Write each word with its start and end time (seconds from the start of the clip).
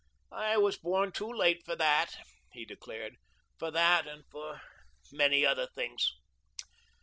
"I 0.31 0.57
was 0.57 0.79
born 0.79 1.11
too 1.11 1.31
late 1.31 1.63
for 1.63 1.75
that," 1.75 2.17
he 2.53 2.65
declared, 2.65 3.17
"for 3.59 3.69
that, 3.69 4.07
and 4.07 4.25
for 4.31 4.59
many 5.11 5.45
other 5.45 5.67
things. 5.67 6.11